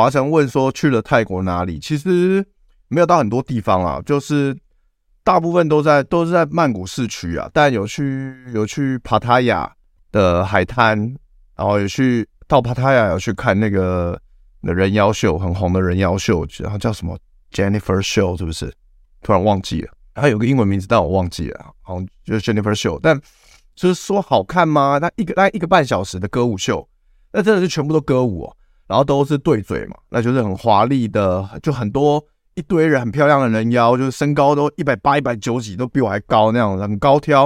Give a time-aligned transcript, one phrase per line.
[0.00, 1.78] 华晨问说去了泰国哪里？
[1.78, 2.42] 其实
[2.88, 4.56] 没有到很多地方啊，就是
[5.22, 7.50] 大部分都在都是在曼谷市区啊。
[7.52, 9.70] 但有去有去帕塔亚
[10.10, 10.98] 的海滩，
[11.54, 14.18] 然后有去到帕塔亚有去看那个
[14.62, 17.14] 人妖秀，很红的人妖秀，然后叫什么
[17.52, 18.72] Jennifer Show 是不是？
[19.20, 22.98] 突然忘记了，它有个英文名字，但我忘记了，好像就是 Jennifer Show。
[23.02, 23.20] 但
[23.76, 24.98] 就是说好看吗？
[24.98, 26.88] 它一个大概一个半小时的歌舞秀，
[27.34, 28.56] 那真的是全部都歌舞哦。
[28.90, 32.20] 然后都是对嘴嘛，那就是很华丽的，就很多
[32.56, 37.42] 一堆人很漂亮的人妖，就是身高都一百八、一百九几，都比我还高那样，很高挑，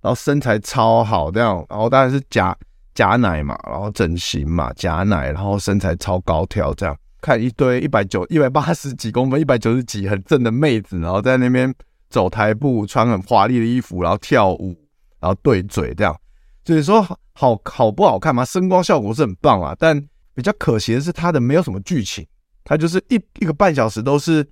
[0.00, 2.56] 然后身材超好这样，然后当然是假
[2.94, 11.74] 假奶嘛，然后整形嘛，假奶，然后身材超高挑这样，看一堆一百九、一百八十几公分、一百九十几很正的妹子，然后在那边
[12.08, 14.76] 走台步，穿很华丽的衣服，然后跳舞，
[15.18, 16.16] 然后对嘴这样，
[16.64, 18.44] 就是说好好不好看嘛？
[18.44, 20.00] 声光效果是很棒啊，但。
[20.34, 22.26] 比较可惜的是，它的没有什么剧情，
[22.64, 24.44] 它就是一一个半小时都是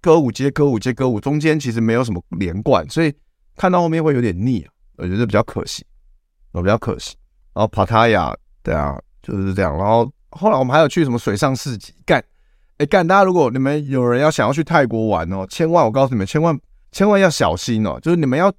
[0.00, 3.14] 歌舞接歌舞接歌舞，中间其实没有什么连贯，所以
[3.56, 5.84] 看到后面会有点腻，我觉得比较可惜，
[6.52, 7.14] 我比较可惜。
[7.52, 9.76] 然后帕塔亚，对啊，就是这样。
[9.76, 12.24] 然后后来我们还有去什么水上市集干，
[12.78, 16.58] 哎干，大家如果你们有人要想要去泰国玩哦，千万我告诉你们，千万
[16.92, 18.50] 千万要小心哦，就是你们要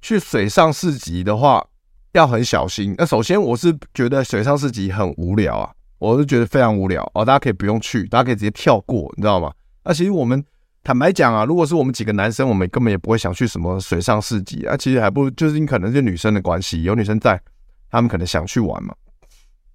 [0.00, 1.66] 去水上市集的话，
[2.12, 2.94] 要很小心。
[2.96, 5.74] 那首先我是觉得水上市集很无聊啊。
[6.02, 9.52] 我是觉得非常无聊哦，大家可以不用去，大家可以直接跳过，你知道吗？
[9.84, 10.44] 那其实我们
[10.82, 14.76] 坦白讲啊，如果是我们几个男生，我们根本也不会想去什么水上市集啊。
[14.76, 17.40] 其实还不如就是你可能是女生的关系，有女生在，
[17.88, 18.92] 他们可能想去玩嘛。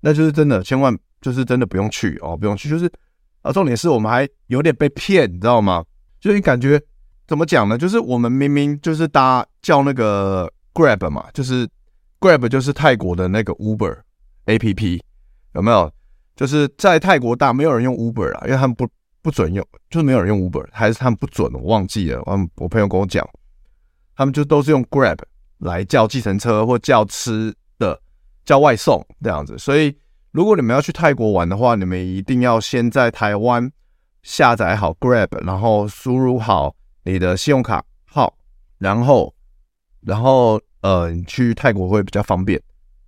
[0.01, 2.69] 那就是真的，千万就是真的不用去哦，不用去。
[2.69, 2.91] 就是
[3.41, 5.81] 啊，重点是我们还有点被骗，你知道吗？
[6.19, 6.81] 就是你感觉
[7.25, 7.77] 怎么讲呢？
[7.77, 11.65] 就是我们明明就是搭叫那个 Grab 嘛，就是
[12.19, 13.99] Grab 就是泰国的那个 Uber
[14.47, 14.99] APP，
[15.53, 15.89] 有没有？
[16.37, 18.87] 就是在泰国大没有人用 Uber 啊，因为他们不
[19.23, 22.21] 不准用，就是没有人用 Uber，还是他们不准，我忘记了。
[22.27, 23.27] 我我朋友跟我讲，
[24.15, 25.17] 他们就都是用 Grab
[25.57, 27.99] 来叫计程车或叫吃的，
[28.45, 29.57] 叫外送这样子。
[29.57, 29.97] 所以
[30.31, 33.71] 如果你们要去泰国玩的话，你们一定要先在台湾
[34.21, 38.37] 下载好 Grab，然后输入好你的信用卡号，
[38.77, 39.33] 然后
[40.01, 42.61] 然后呃，你去泰国会比较方便。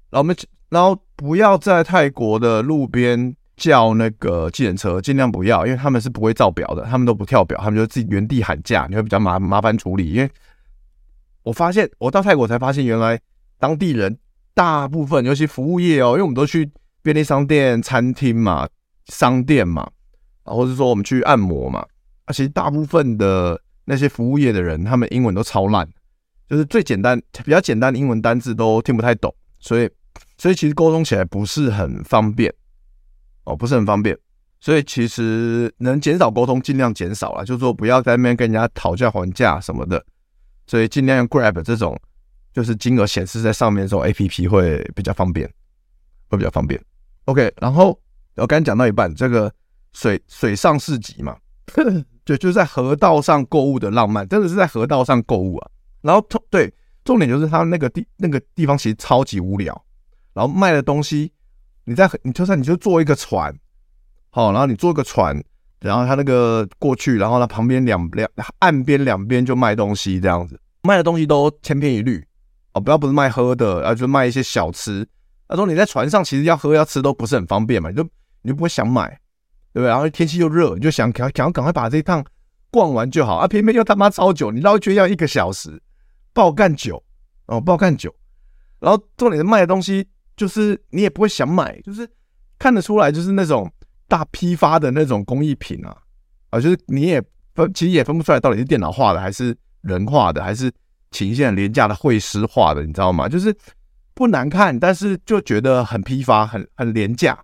[0.10, 0.36] 然后我们。
[0.70, 10.12] 然后不要在泰国的路边叫那个计程车，尽量不要，因为他们是不会照表的，他们都不跳表，他们就自己原地喊价，你会比较麻麻烦处理。
[10.12, 10.30] 因为
[11.44, 13.20] 我发现，我到泰国才发现，原来
[13.58, 14.18] 当地人
[14.54, 18.70] 大部分，尤其服务业哦，因为我们都去便利商店、餐厅嘛、
[19.08, 19.90] 商店嘛，
[20.44, 21.80] 啊，或者说我们去按摩嘛，
[22.26, 25.90] 啊，其实大部分的那些服务业的人，他们英文都超烂，
[26.48, 29.90] 就是最简单、比较简单的英文单字都听不太懂，所以。
[30.40, 32.52] 所以其实沟通起来不是很方便
[33.44, 34.18] 哦，不是很方便。
[34.62, 40.04] 所以其实能减少沟通，尽量减少了，就是说不要在那边跟人家讨价还价什么的。
[40.66, 42.00] 所以尽量用 Grab 这种，
[42.54, 45.50] 就是金额显示在上面这种 APP 会比较方便，
[46.30, 46.82] 会比较方便。
[47.26, 48.00] OK，然后
[48.36, 49.52] 我刚才讲到一半，这个
[49.94, 51.38] 水水上市集嘛，
[52.24, 55.70] 对，就是在河道上购物的浪漫，真的是在河道上购物啊。
[56.02, 59.86] 然后对，重点就是它那个地那个地方其实超级无聊。
[60.34, 61.32] 然后卖的东西，
[61.86, 63.54] 你在你就算你就坐一个船，
[64.30, 65.36] 好，然后你坐一个船，
[65.80, 68.30] 然后他那个过去，然后他旁边两两
[68.60, 72.26] 岸边两边就卖东西这样子，卖的东西都千篇一律
[72.74, 75.08] 哦，不要不是卖喝的，然后就卖一些小吃。
[75.48, 78.04] 他说你在船上其实要喝要吃都不是很方便嘛，你就
[78.44, 79.10] 你就不会想买，
[79.74, 79.88] 对不对？
[79.88, 82.24] 然后天气又热，你就想赶赶赶快把这一趟
[82.70, 85.82] 逛完就好啊，偏偏又他妈超久，你绕一圈要一个小时，
[86.34, 87.04] 爆干久
[87.48, 88.14] 哦，爆干久，
[88.80, 90.08] 然后重点是卖的东西。
[90.40, 92.10] 就是你也不会想买，就是
[92.58, 93.70] 看得出来，就是那种
[94.08, 95.98] 大批发的那种工艺品啊，
[96.50, 97.22] 啊，就是你也
[97.56, 100.72] 分，其实也分不出来到底是电脑画的还是人画的，还是
[101.12, 103.28] 请一些很廉价的绘师画的，你知道吗？
[103.28, 103.54] 就是
[104.14, 107.38] 不难看，但是就觉得很批发，很很廉价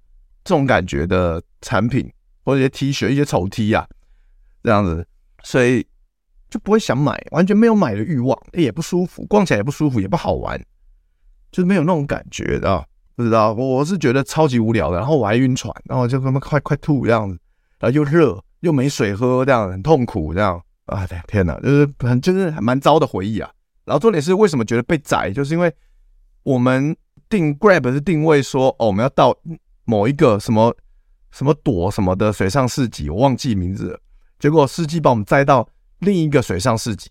[0.46, 2.10] 这种感觉的产品，
[2.46, 3.86] 或者一些 T 恤、一些丑 T 啊，
[4.64, 5.06] 这样子，
[5.44, 5.86] 所以
[6.50, 10.58] 就不会想买，完全没有买的欲望，也不舒服，逛起来也不舒服，也不好玩，
[11.56, 12.86] 就是没有那种感觉的。
[13.16, 17.40] 不知道，我是觉得超级无聊的，然后我还晕船，然后就他妈快快吐这样子，
[17.80, 23.50] 然后又热又没水喝，这样很痛苦，这样啊，天哪，就是很就是还蛮糟的回忆啊。
[23.86, 25.74] 然后重点是为什么觉得被宰，就是因为
[26.44, 26.94] 我们
[27.30, 29.34] 定 Grab 是定位说哦，我们要到
[29.86, 30.76] 某一个什么
[31.32, 34.00] 什么朵什么的水上市集，我忘记名字了。
[34.40, 35.66] 结果司机把我们载到
[36.00, 37.10] 另一个水上市集，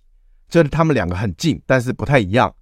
[0.51, 2.55] 就是他们两个很近，但是不太一样。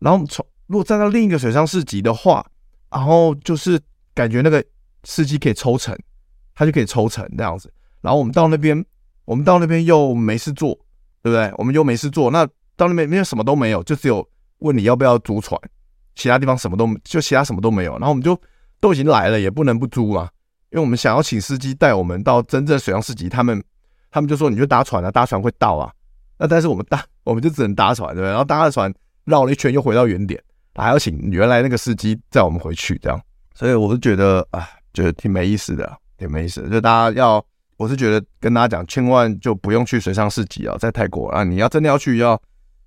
[0.00, 2.44] 然后从如果站到另一个水上市集的话，
[2.90, 3.80] 然后就是
[4.14, 4.64] 感觉那个
[5.04, 5.96] 司机可以抽成，
[6.54, 7.72] 他就可以抽成这样子。
[8.00, 8.84] 然后我们到那边，
[9.24, 10.74] 我们到那边又没事做，
[11.22, 11.52] 对不对？
[11.58, 12.46] 我们又没事做，那
[12.76, 14.26] 到那边因为什么都没有，就只有
[14.58, 15.60] 问你要不要租船，
[16.14, 17.92] 其他地方什么都就其他什么都没有。
[17.92, 18.38] 然后我们就
[18.80, 20.30] 都已经来了，也不能不租啊，
[20.70, 23.28] 因为我们想要请司机带我们到真正水上市集。
[23.28, 23.62] 他们
[24.10, 25.92] 他们就说你就搭船啊，搭船会到啊。
[26.38, 28.28] 那但是我们搭我们就只能搭船，对不对？
[28.28, 28.92] 然后搭了船
[29.24, 30.42] 绕了一圈又回到原点。
[30.82, 33.20] 还要请原来那个司机载我们回去，这样，
[33.54, 36.68] 所以我是觉得啊，觉得挺没意思的，挺没意思的。
[36.68, 37.44] 就大家要，
[37.76, 42.36] 我是觉得跟大家讲，千万就不用去水上市集啊，在泰国啊，你要真的要去，要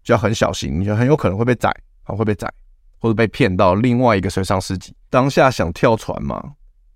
[0.03, 1.69] 就要很小心，你就很有可能会被宰
[2.03, 2.51] 啊，会被宰，
[2.99, 4.93] 或者被骗到另外一个水上市集。
[5.09, 6.43] 当下想跳船嘛，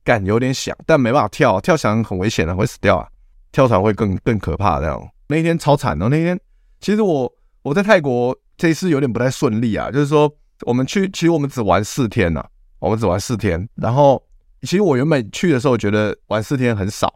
[0.03, 3.07] 干有点想，但没办法跳，跳船很危险的，会死掉啊，
[3.53, 5.01] 跳船会更更可怕这样。
[5.29, 6.37] 那一天超惨的，那天
[6.81, 10.29] 其实我我在泰国这一次有点不太顺利啊，就是说。
[10.65, 12.45] 我们去，其实我们只玩四天呐、
[12.79, 13.67] 我们只玩四天。
[13.75, 14.21] 然后，
[14.61, 17.13] 其实我原本去的时候觉得玩四天很少，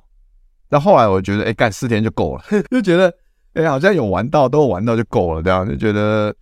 [0.69, 3.13] 但后来我觉得，哎，干四天就够了， 就觉得，
[3.53, 6.35] 哎，好像有玩到，都有玩到就够了，这样就觉得，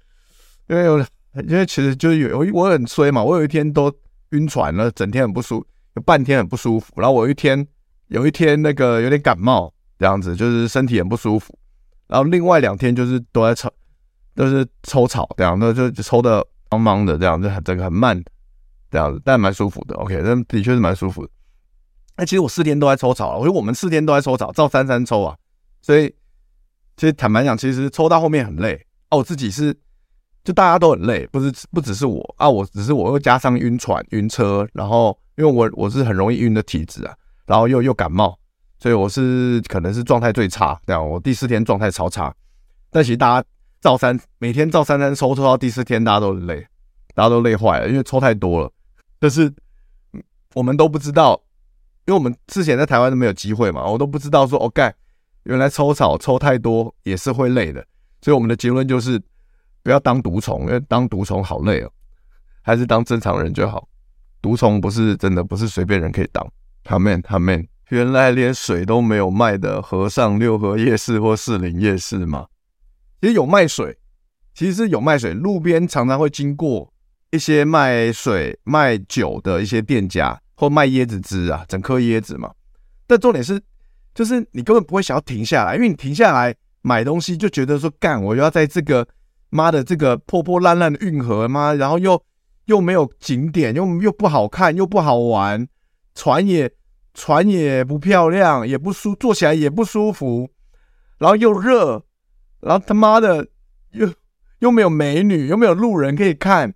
[0.70, 1.00] 因为有，
[1.48, 3.92] 因为其实就是有，我很衰嘛，我有一天都
[4.30, 6.94] 晕船了，整天很不舒服，有半天很不舒服。
[6.96, 7.68] 然后我有一天，
[8.08, 11.58] 有一天那个有点感冒，这样子就是身体很不舒服。
[12.08, 13.70] 然后另外两天就是都在抽，
[14.36, 16.46] 都是抽草这样，那就抽的。
[16.78, 18.22] 茫茫的这样，就很这个很慢
[18.90, 19.96] 这样子，但蛮舒服的。
[19.96, 21.32] OK，那的确是蛮舒服的。
[22.18, 25.36] 那其实我四天都在抽草，我觉得我们四天都在抽草，照三三抽啊。
[25.82, 26.08] 所以
[26.96, 29.18] 其实坦白讲，其实抽到后面很累啊。
[29.18, 29.76] 我自己是
[30.44, 37.16] 就大家都很累，不是不只是我啊，我只是我又加上晕船、晕车，然后因为我我是很容易晕的体质啊，
[37.46, 38.38] 然后又又感冒，
[38.80, 41.10] 所以我是可能是状态最差这样。
[41.10, 42.34] 我第四天状态超差，
[42.92, 43.48] 但其实大家。
[43.84, 46.66] 照三每天照三三抽，抽到第四天大家都累，
[47.14, 48.72] 大家都累坏了，因为抽太多了。
[49.20, 49.54] 但是
[50.54, 51.38] 我们都不知道，
[52.06, 54.90] 因为我们之前在台湾都没有机会嘛，我都不知道说，OK，
[55.44, 57.86] 原来抽草抽太多也是会累的。
[58.22, 59.22] 所以我们的结论就是
[59.84, 61.92] 不要当毒虫，因为当毒虫好累哦，
[62.62, 63.86] 还是当正常人就好。
[64.42, 66.42] 毒虫不是真的，不是随便人可以当。
[66.86, 67.68] 阿门，阿门。
[67.90, 72.48] 原来连水都没有卖的和尚六合夜市或士林夜市吗？
[73.24, 73.98] 其实有卖水，
[74.54, 75.34] 其实是有卖水。
[75.34, 76.94] 路边常常会经过
[77.32, 82.52] 一些卖水、卖酒的一些店家，或卖椰子汁啊，整颗椰子嘛。
[83.08, 83.62] 但重点是，
[84.14, 89.08] 就是你根本不会想要停下来，因为你停下来买东西，就觉得说干，我要在这个
[89.52, 92.22] 妈的这个破破烂烂的运河妈，然后又
[92.66, 95.66] 又没有景点，又又不好看，又不好玩，
[96.14, 96.70] 船也
[97.14, 100.52] 船也不漂亮，也不舒，坐起来也不舒服，
[101.20, 102.04] 然后又热。
[102.66, 103.46] 然后他妈的
[103.92, 104.10] 又
[104.60, 106.74] 又没有美女，又没有路人可以看，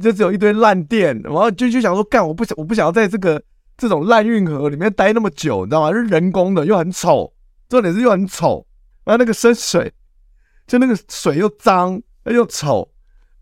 [0.00, 1.20] 就只有一堆烂店。
[1.24, 3.42] 然后就就想说，干，我不想，我不想要在这个
[3.76, 5.92] 这种烂运河里面待那么久，你知道吗？
[5.92, 7.32] 是人工的，又很丑，
[7.68, 8.64] 重点是又很丑。
[9.04, 9.92] 然后那个深水，
[10.66, 12.88] 就那个水又脏又丑，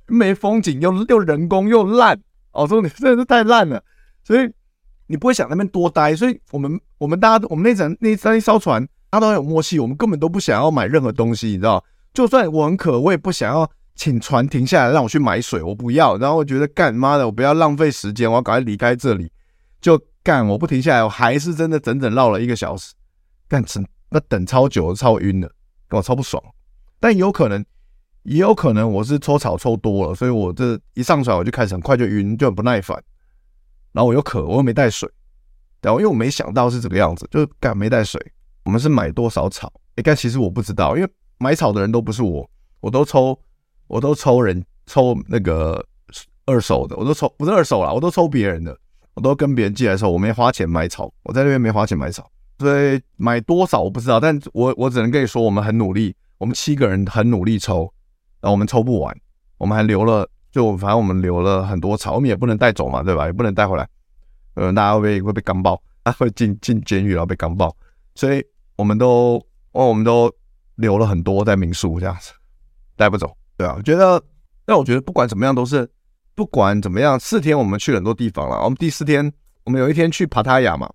[0.06, 2.18] 没风景，又又人工又烂。
[2.52, 3.82] 哦，重点真的是太烂了，
[4.22, 4.50] 所以
[5.06, 6.16] 你不会想那边多待。
[6.16, 8.88] 所以我们我们大家，我们那层那那一艘船。
[9.14, 11.83] 他都有默契，我们根本都不想要买任何东西，你知道？
[12.12, 16.16] 就算我很渴，我也不想要请船停下来让我去买水，我不要。
[16.18, 19.30] 然后我觉得干妈的，我不要浪费时间，我要赶快离开这里。
[19.80, 22.92] 就干，我不停下来，我还是真的整整绕了一个小时，
[23.49, 25.50] 干成那等超久，超晕的，
[25.88, 26.42] 跟我超不爽。
[26.99, 27.64] 但有可能，
[28.23, 32.97] 也有可能我是抽草抽多了，所以我这一上船我就开始很快就晕，就很不耐烦。
[33.92, 35.09] 然后我又渴，我又没带水，
[35.83, 38.21] 然后因为我没想到是这个样子，就干没带水。
[38.64, 39.73] 我们是买多少草？
[39.97, 42.49] 哎，但其实我不知道，因为买草的人都不是我，
[42.80, 43.38] 我都抽，
[43.87, 45.85] 我都抽人抽那个
[46.47, 48.76] 二手的，我都抽不是二手啦，我都抽别人的。
[49.14, 52.28] 我都跟别人寄来的时候，我没花钱买草，我在那边没花钱买草，
[52.59, 57.83] 所以买多少我不知道，但我我只能跟你说，我们很努力，我们七个人很努力抽，
[58.40, 59.16] 然后我们抽不完，
[59.56, 63.26] 我们还留了，就反正我们留了很多草，我们也不能带走嘛，对吧？
[63.26, 63.88] 也不能带回来，
[64.54, 67.73] 呃，大家会被会被刚爆，他会进进监狱然后被刚爆，
[68.16, 68.44] 所以
[68.76, 70.32] 我们都哦，我们都
[70.76, 72.32] 留了很多在民宿这样子，
[72.96, 74.22] 带不走，对啊，我觉得，
[74.64, 75.88] 但我觉得不管怎么样都是。
[76.36, 78.60] 不管怎么样，四天我们去了很多地方了。
[78.64, 80.92] 我们第四天，我们有一天去帕塔亚嘛，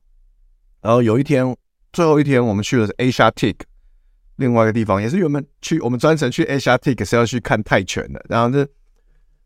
[0.81, 1.55] 然后有一天，
[1.93, 3.55] 最后一天我们去的是 Asiatic，
[4.35, 8.21] 另外一个地方也是原本去，我们专程去 Asiatic 是要去看泰拳的。
[8.27, 8.69] 然后这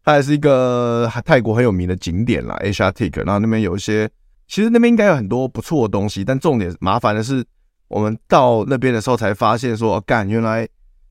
[0.04, 3.16] 它也是一个泰国很有名的景点啦，Asiatic。
[3.24, 4.10] 然后那边有一些，
[4.48, 7.46] 其实那边应该有很多不错的东西，但重点麻烦的是，
[7.88, 10.68] 我们到那边的时候才发现说，哦，干，原来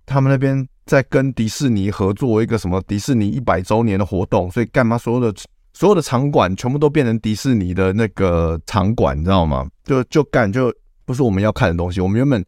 [0.07, 0.67] 他们那边。
[0.85, 5.33] 在跟迪士尼合作一个什么迪士尼一百周年的活动，所以干嘛所有的
[5.73, 9.65] 所有的场馆全部都变成迪士尼的那个场馆，你知道吗？
[9.85, 10.75] 就就干就
[11.05, 12.01] 不是我们要看的东西。
[12.01, 12.45] 我们原本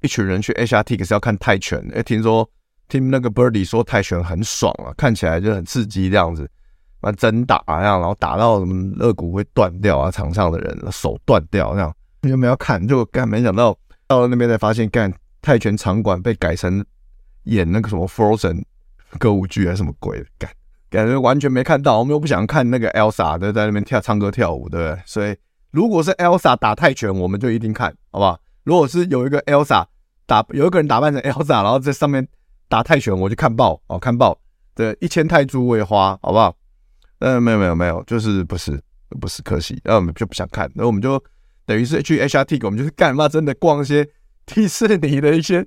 [0.00, 2.46] 一群人去 Asiatic 是要看泰拳，哎，听说
[2.88, 6.50] 听那个 Birdy 说泰拳很爽啊，看起来就很刺激这样子，
[7.00, 16.84] 啊，真打啊，然后打到什么肋骨会断掉啊，场上的人手断掉那样，原本要看就干，没想到到了那边才发现，干泰拳场馆被改成。
[17.44, 18.62] 演那个什么 Frozen
[19.18, 20.50] 歌舞剧还是什么鬼的，感
[20.90, 21.98] 感觉完全没看到。
[21.98, 25.02] 我们又不想看那个 Elsa 的在那边跳唱歌跳舞，对不对？
[25.06, 25.34] 所以
[25.70, 28.38] 如果是 Elsa 打泰拳，我们就一定看，好不好？
[28.64, 29.86] 如果是有一个 Elsa
[30.26, 32.28] 打，有一个人打扮成 Elsa，然后在上面
[32.68, 34.38] 打泰拳，我就看爆哦，看爆。
[34.74, 36.54] 对，一千泰铢我也花，好不好？
[37.20, 38.78] 嗯，没有没有没有，就是不是
[39.18, 40.70] 不是可惜，那我们就不想看。
[40.74, 41.22] 那我们就
[41.68, 43.28] 等于是去 Asiatic，我们就是干嘛？
[43.28, 44.08] 真的逛一些
[44.46, 45.66] 迪士尼的一些。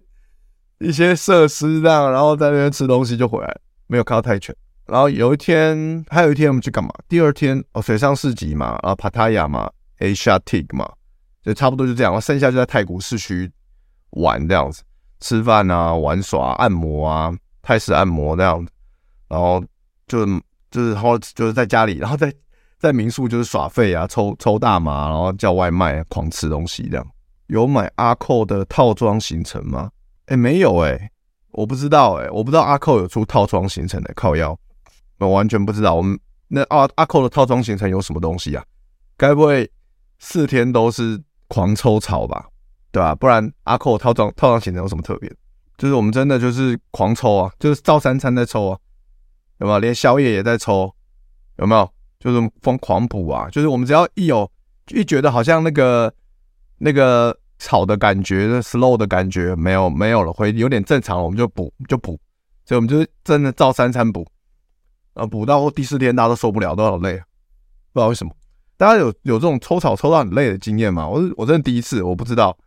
[0.84, 3.56] 一些设施这样，然后在那边吃东西就回来，
[3.86, 4.56] 没有看到泰拳。
[4.88, 6.90] 然后有一天，还有一天我们去干嘛？
[7.08, 10.92] 第二天哦，水上市集嘛，啊，帕塔亚嘛，Asia t i g 嘛，
[11.44, 12.20] 就差不多就这样。
[12.20, 13.48] 剩下就在泰国市区
[14.10, 14.82] 玩这样子，
[15.20, 17.32] 吃饭啊，玩耍、按摩啊，
[17.62, 18.72] 泰式按摩这样子。
[19.30, 19.64] 然后
[20.08, 20.26] 就
[20.72, 22.34] 就是然后就是在家里，然后在
[22.82, 27.08] 在民宿就是耍废啊，抽抽大麻，然后叫外卖，狂吃东西这样。
[27.46, 29.92] 有买阿扣的套装行程吗？
[30.26, 31.12] 哎、没有哎、
[31.52, 34.58] 我不知道哎、我不知道阿扣有出套装行程的靠腰，
[35.20, 35.94] 我完全不知道。
[35.94, 38.66] 我们那阿阿扣的套装行程有什么东西啊？
[39.16, 39.70] 该不会
[40.18, 42.48] 四天都是狂抽草吧？
[42.92, 43.16] 对吧、啊？
[43.16, 45.32] 不然阿扣套装套装行程有什么特别？
[45.78, 48.80] 就是我们真的就是狂抽啊，就是照三餐在抽啊，
[49.60, 49.78] 有没有？
[49.78, 50.92] 连宵夜也在抽，
[51.58, 51.88] 有没有？
[52.22, 54.50] 就是疯狂补啊，就是我们只要一有
[54.94, 56.14] 一觉得好像那个
[56.78, 57.38] 那个。
[57.64, 62.20] 草的感觉，slow 的感觉没有没有了，会有点正常了，我们就补就补，
[62.66, 64.26] 所以我们就真的照三餐补，
[65.14, 67.18] 啊，补到第四天大家都受不了，都好累，
[67.94, 68.36] 不知道为什么，
[68.78, 71.08] 大家有有这种抽草抽到很累的经验吗？
[71.08, 72.58] 我是我真的第一次，我不知道，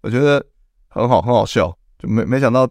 [0.00, 0.40] 我觉得
[0.86, 2.70] 很好很好笑，就没没想到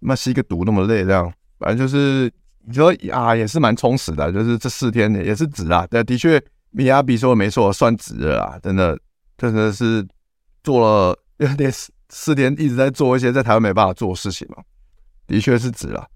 [0.00, 2.28] 那吸个毒那么累这样，反正就是
[2.66, 8.98] 你说啊也是蛮充实的，就是这四天也是值啊，但的确米亚比说的没错，算值了啊，真的
[9.36, 10.06] 真的是。
[10.64, 14.62] 做了有点四四天，一直在做一些在台湾没办法做的事情嘛，
[15.26, 16.06] 的确是值了。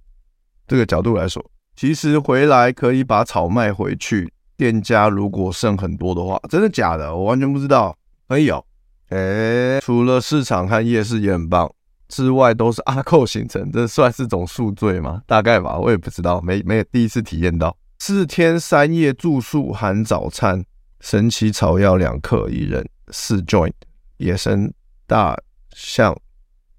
[0.67, 1.45] 这个角度来说，
[1.77, 7.15] 其实回来可以把草卖回去，店家如果剩很多的话，真的假的？
[7.15, 7.95] 我完全不知道。
[8.27, 8.65] 可以哦，
[9.11, 11.71] 哎，除了市场和夜市也很棒
[12.09, 15.23] 之外，都是阿扣行程，这算是种宿醉吗？
[15.27, 17.77] 大概吧，我也不知道，没没第一次体验到。
[17.99, 20.65] 四天三夜住宿含早餐，
[21.01, 23.73] 神奇草药两克一人，四 joint。
[24.19, 24.73] 野生
[25.07, 25.37] 大
[25.75, 26.17] 象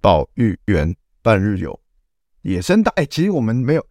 [0.01, 1.79] 保育园半日游，
[2.41, 3.85] 野生大哎、其实我们没有，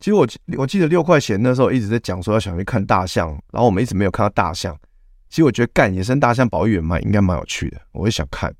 [0.00, 0.26] 其实我
[0.58, 4.76] 我记得六块钱那时候一直在讲说要想去看大象，然后我们一直没有看到大象。
[5.30, 8.54] 其实我觉得干野生大象保育园蛮应该蛮有趣的，我也想看，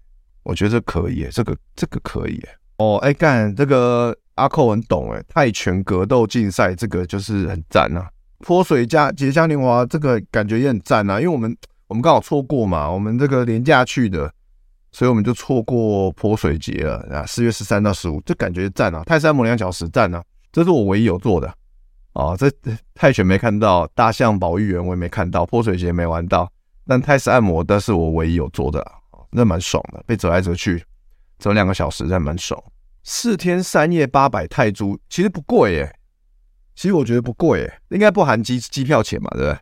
[0.44, 2.40] 我觉得这可以、这个这个可以、
[2.76, 8.08] 哦哎干这个阿扣很懂哎、泰拳格斗竞赛这个就是很赞啊，
[8.38, 11.56] 泼水加节嘉年华这个感觉也很赞啊，因为我们。
[11.86, 14.32] 我们刚好错过嘛，我们这个连假去的，
[14.90, 17.26] 所以我们就错过泼水节了啊！
[17.26, 19.02] 四月十三到十五，这感觉赞啊！
[19.04, 20.24] 泰式按摩两小时赞啊！
[20.50, 21.46] 这是我唯一有做的
[22.14, 22.34] 啊！
[22.38, 22.50] 这
[22.94, 26.50] 泰拳没看到，大象保育员我也没看到，泼水节没玩到，
[26.86, 28.84] 但泰式按摩但是我唯一有做的，
[29.34, 30.84] 那蛮爽的，被折来折去，
[31.38, 32.62] 折两个小时，那蛮爽。
[33.02, 35.96] 四天三夜八百泰铢，其实不贵耶，
[36.74, 39.58] 其实我觉得不贵耶，应该不含机机票钱嘛，对不对？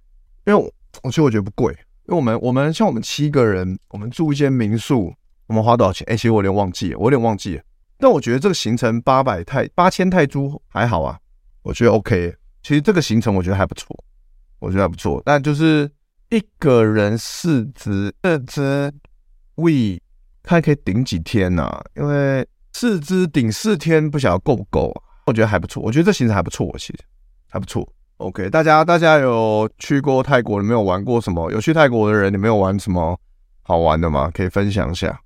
[0.47, 1.73] 因为我其实我觉得不贵。
[2.09, 5.15] 因为我们我们像我们七个人，我们住一间民宿，
[5.47, 6.05] 我们花多少钱？
[6.11, 7.61] 哎、其实我有点忘记，我有点忘记。
[7.99, 11.17] 但我觉得这个行程八百泰八千泰铢还好啊，
[11.63, 12.35] 我觉得 OK。
[12.63, 13.97] 其实这个行程我觉得还不错，
[14.59, 15.23] 我觉得还不错。
[15.25, 15.91] 但就是
[16.31, 18.93] 一个人四只，四只
[19.57, 20.01] we
[20.43, 21.85] 看可以顶几天呢、啊？
[21.97, 25.03] 因为四只顶四天，不晓得够不够啊？
[25.27, 26.99] 我觉得还不错，我觉得这行程还不错，其实
[27.49, 27.87] 还不错。
[28.17, 30.61] OK，大家大家有去过泰国？
[30.61, 31.51] 你没有玩过什么？
[31.51, 33.19] 有去泰国的人，你没有玩什么
[33.63, 34.31] 好玩的吗？
[34.33, 35.19] 可以分享一下。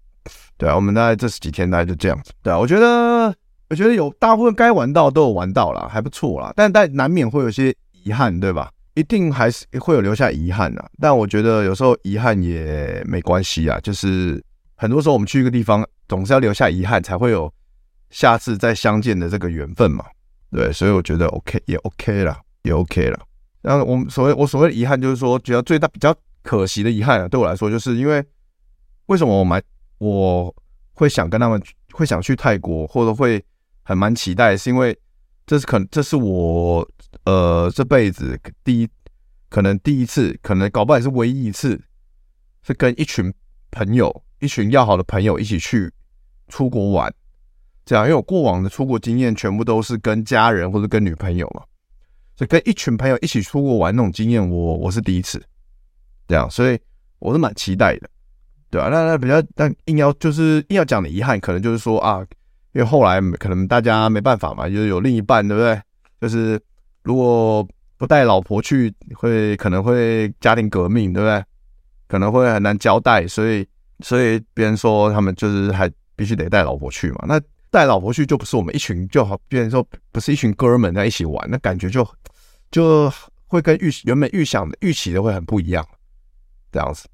[0.56, 2.32] 对啊，我们大概这十几天大概就这样子。
[2.42, 3.34] 对啊，我觉得
[3.68, 6.52] 我觉得有大部分该玩到都有玩到了，还不错啦。
[6.56, 8.70] 但但难免会有些遗憾，对吧？
[8.96, 10.88] 一定还是会有留下遗憾啊。
[10.98, 14.42] 但我觉得有时候遗憾也没关系啊，就是
[14.74, 17.52] 很多时候我们去一个地方，总是要留下遗憾，才会有
[18.08, 20.02] 下次再相见的这个缘分嘛。
[20.50, 23.20] 对，所以我觉得 OK 也 OK 了，也 OK 了。
[23.60, 28.24] 然后我们所谓我所谓的遗憾，就是说觉得最大比较可惜的遗憾啊，对我来说，就是因为
[29.06, 29.62] 为什么我们
[29.98, 30.54] 我
[30.94, 31.62] 会想跟他们
[31.92, 33.44] 会想去泰国，或者会
[33.82, 34.98] 很蛮期待，是因为
[35.44, 36.88] 这是可能这是我。
[37.26, 38.88] 呃，这辈子第一，
[39.48, 41.78] 可能第一次，可能搞不好也是唯一一次，
[42.62, 43.34] 是跟一群
[43.72, 45.92] 朋友，一群要好的朋友一起去
[46.46, 47.12] 出国玩，
[47.84, 51.64] 这样，因为我过往的出国经验全部都是跟家人或者跟女朋友嘛，
[52.36, 55.42] 所以跟一群朋友一起出国玩那种经验，我我是第一次，
[56.28, 56.78] 这样，所以
[57.18, 58.08] 我是蛮期待的，
[58.70, 62.24] 对啊，那那比较，但硬要就是硬要讲的遗憾，可能就是说啊，
[62.72, 65.82] 因为后来可能大家没办法嘛，就是有另一半，对不对？
[66.20, 66.60] 就是。
[67.06, 71.44] 如果不带老婆去，会可能会家庭革命，对不对？
[72.08, 73.64] 可能会很难交代，所以
[74.00, 77.24] 所以别人说他们就是还必须得带老婆去嘛。
[77.28, 82.04] 那带老婆去就不是我们一群就好，别人说不是一群哥们在一起玩，那感觉就
[82.72, 83.08] 就
[83.46, 85.86] 会跟预原本预想的预期的会很不一样，
[86.72, 87.06] 这样子。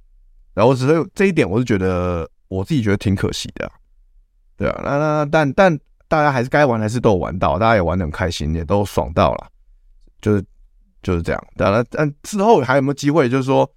[0.54, 3.70] 然后只是这一点，我是觉得我自己觉得挺可惜的，
[4.56, 4.80] 对啊。
[4.82, 9.48] 那那但但大家还是该玩还是都玩到，大家也玩得很开心，也都爽到了。
[10.22, 10.42] 就是
[11.02, 13.28] 就是这样，当然，但之后还有没有机会？
[13.28, 13.70] 就是说，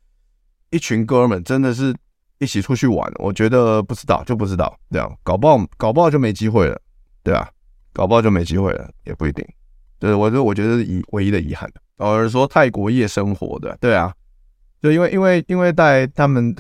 [0.70, 1.94] 一群哥们真的是
[2.38, 6.80] 一起出去玩，我觉得不知道，就不知道这样，搞不好搞不好就没机会了，
[7.24, 7.50] 对吧？
[7.92, 9.46] 搞不好就没机会了，也不一定。
[9.98, 11.70] 对，我就我觉得遗唯一的遗憾。
[11.98, 14.14] 然后说泰国夜生活的，对啊，
[14.82, 16.54] 就因为因为因为带他们，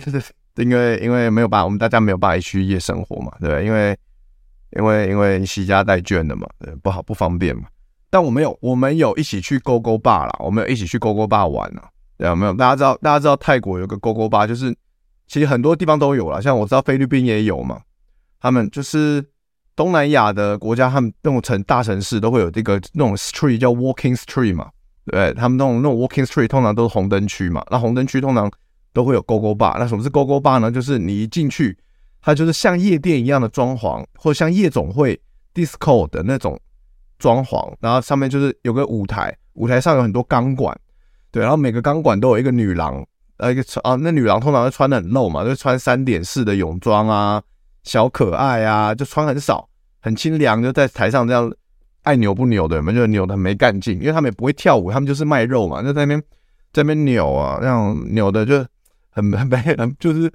[0.56, 3.66] 因为因为没有办法，我们大家没有办法去夜生活嘛，对？
[3.66, 3.96] 因为
[4.78, 7.64] 因为因为携家带眷的嘛，对，不好不方便嘛。
[8.16, 11.84] 但我们有，我们有一起去勾勾坝啦，我们有一起去勾勾坝玩了，
[12.18, 12.54] 对啊，没有？
[12.54, 14.74] 大家知道，大家知道泰国有个勾勾坝，就是
[15.28, 17.82] 其实很多地方都有了，像我知道菲律宾也有嘛，
[18.40, 19.22] 他们就是
[19.76, 24.70] 东南亚的国家，他们那种城大城市都会有这个那种 street 叫 walking street 嘛，
[25.08, 28.50] 对，他们那种那种 walking street 通常都是红灯区嘛，那红灯区通常
[28.94, 30.72] 都会有勾勾坝，那什么是勾勾坝呢？
[30.72, 31.78] 就是你一进去，
[32.22, 35.20] 它就是像夜店一样的装潢，或者像夜总会
[35.54, 36.58] disco 的那种。
[37.18, 40.78] 装潢，然后上面就是有个舞台，舞台上有很多钢管，
[41.32, 43.06] 对，然后每个钢管都有一个女郎，
[43.38, 47.42] 呃，一个啊，那女郎通常会穿的很露嘛，就穿三点式的泳装啊，
[47.84, 49.68] 小可爱啊，就穿很少，
[50.02, 51.52] 很清凉，就在台上这样
[52.04, 56.22] 爱扭不扭的，们，就扭的没干劲，因为他们也不会跳舞，他们就是卖肉嘛，就在那边
[56.74, 58.58] 在那边扭啊，那样扭的就
[59.10, 60.32] 很 很没很就是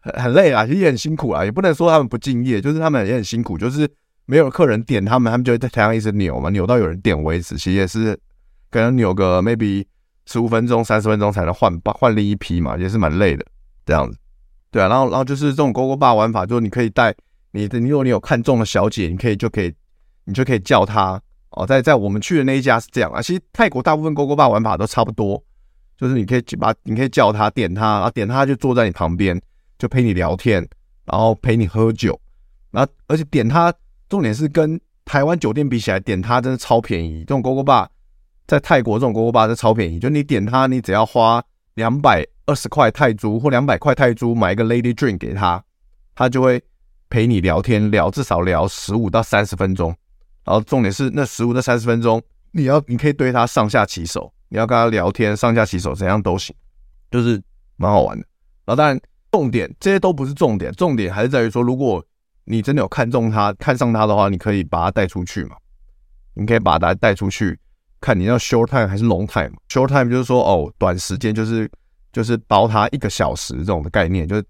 [0.00, 3.88] 很很累啊，其实也很辛苦啊，也不能说他们不敬业，就是他们也很辛苦，就是。
[4.30, 7.54] 没有客人点他们，他们就会在台上一直扭嘛，扭到有人点为止。
[7.54, 8.14] 其实也是
[8.70, 9.82] 可能扭个 maybe
[10.26, 13.42] 十五分钟、三十分钟才能换换另一批嘛，也是蛮累的
[13.86, 14.18] 这样子。
[14.70, 17.14] 对啊，然后然后就是这种勾勾吧玩法，就是你可以带
[17.52, 19.74] 你的，如果你有看中的小姐，你可以就可以
[20.24, 21.18] 你就可以叫她
[21.52, 21.66] 哦。
[21.66, 25.42] 在在我们去的那一家是这样啊，其实泰国大部分勾勾吧玩法都差不多，
[25.96, 29.40] 就是你可以把你可以叫她点她，然后点她就坐在你旁边，
[29.78, 30.68] 就陪你聊天，
[31.06, 32.20] 然后陪你喝酒，
[32.70, 33.72] 然后而且点她。
[34.08, 37.20] 重点是跟台湾酒店比起来，点它真的超便宜。
[37.20, 37.88] 这种勾勾吧
[38.46, 41.42] 在泰国这种勾勾吧是超便宜，就你点它，你只要花
[41.74, 45.62] 两百二十块泰铢或两百块泰铢买一个 lady drink 给他，
[46.14, 46.62] 他就会
[47.10, 49.94] 陪你聊天聊至少聊十五到三十分钟。
[50.44, 56.54] 然后重点是那十五到三十分钟，你要你可以对他上下其手，你要跟他聊天上下其手怎样都行，
[57.10, 57.40] 就是
[57.76, 58.26] 蛮好玩的。
[58.64, 58.98] 然后当然
[59.30, 62.04] 重点这些都不是重点，重点还是在于说如果。
[62.50, 65.56] 你真的有看中他、看上他的话，你可以把他带出去嘛？
[66.32, 67.58] 你可以把他带出去，
[68.00, 69.52] 看你要 short time 还是 long time。
[69.68, 71.70] short time 就是说哦，短时间就是
[72.10, 74.44] 就是包他一个小时这种的概念，就是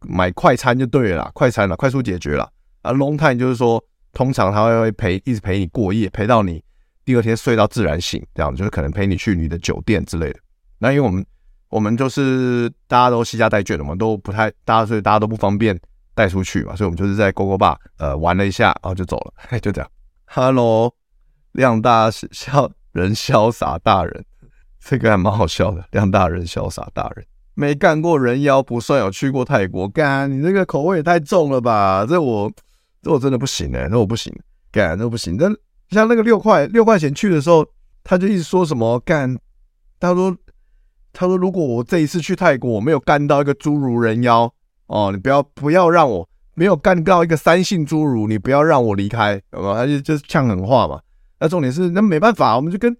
[0.00, 2.48] 买快餐就对了啦，快餐了，快速解决了。
[2.82, 6.62] 啊，long time 就是说，通常他会会陪一直陪你过夜，陪到你
[7.04, 10.38] 第二天睡到自然醒，这样就是可能陪你去你的酒店之类的。
[10.78, 11.26] 那因为我们
[11.68, 15.76] 我们就是大家都携家带眷的嘛，都不太大家，所以大家都不方便。
[16.14, 19.90] 带出去嘛，所以我们就是在勾勾吧，呃，玩了一下，然后就走了，嘿， 就这样。
[20.26, 20.94] Hello，
[21.52, 24.24] 量大笑人潇洒大人，
[24.80, 25.84] 这个还蛮好笑的。
[25.90, 27.24] 量大人潇洒大人，
[27.54, 32.06] 没干过人妖不算有去过泰国，干你这个口味也太重了吧？
[32.08, 32.50] 这我
[33.02, 34.32] 这我真的不行哎、欸，这我不行，
[34.72, 35.36] 干那不行。
[35.36, 35.46] 那
[35.90, 37.66] 像那个六块六块钱去的时候，
[38.02, 39.36] 他就一直说什么干，
[40.00, 40.36] 他说
[41.12, 44.52] 他说如果我这一次去泰国我没有干到一个侏儒人妖
[44.86, 49.74] 哦，你不要不要让我没有干到一个三姓侏儒，你不要让我离开，好吧？
[49.74, 51.00] 他就就是呛狠话嘛。
[51.40, 52.96] 那重点是那没办法，我们就跟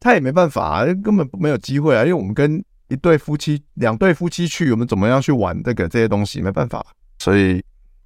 [0.00, 2.64] 他也没办法，根本没有机会啊，因为我们跟。
[2.90, 6.40] 一对夫妻，两对夫妻去，我们怎么样去玩这个这些东西？
[6.40, 6.82] 没办法，
[7.18, 7.62] 所以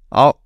[0.09, 0.37] 好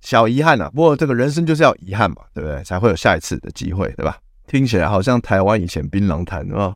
[0.00, 0.70] 小遗憾啊。
[0.70, 2.64] 不过这个人生就是要遗憾嘛，对不对？
[2.64, 4.16] 才会有下一次的机会，对吧？
[4.46, 6.74] 听起来好像台湾以前槟榔摊，啊？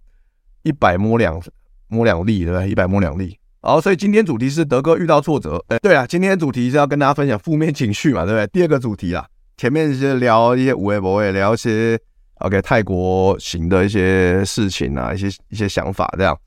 [0.63, 1.43] 一百摸两
[1.89, 2.69] 摸两粒，对不对？
[2.69, 3.39] 一百摸两粒。
[3.61, 5.65] 好，所以今天主题是德哥遇到挫折。
[5.69, 8.47] 哎，对啊，今天主题是要跟大家分享负面情绪嘛，对不对？
[8.49, 11.99] 第二个主题啊，前面是聊一些无谓不谓，聊一些
[12.37, 16.39] OK 泰国行的一些事情啊，一些一些想法这样。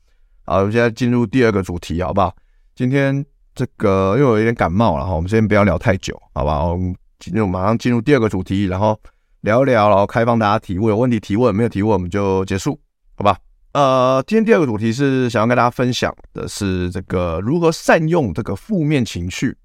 [0.46, 2.34] 好，我们现在进入第二个主题，好不好？
[2.74, 3.22] 今天
[3.54, 6.72] 这个因为我有点感冒了哈，我们先不要聊太久，好不好？
[6.72, 8.98] 我们进入马上进入第二个主题，然后
[9.42, 12.80] 聊一聊，然后开放大家提问，有问题提问，没有提问我们就结束，
[13.16, 13.36] 好吧？
[13.72, 19.56] 呃，今天第二个主题是想要跟大家分享的是这个如何善用这个负面情绪。